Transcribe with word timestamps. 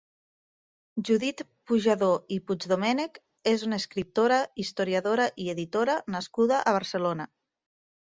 Judit 1.07 1.41
Pujadó 1.71 2.07
i 2.37 2.39
Puigdomènech 2.47 3.19
és 3.51 3.65
una 3.67 3.79
escriptora, 3.81 4.39
historiadora 4.63 5.27
i 5.45 5.51
editora 5.55 5.99
nascuda 6.15 6.63
a 6.73 6.75
Barcelona. 6.79 7.29